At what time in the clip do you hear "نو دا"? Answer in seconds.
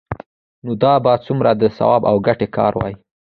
0.65-0.93